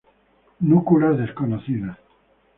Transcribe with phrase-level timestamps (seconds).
[0.69, 1.97] Núculas desconocidas.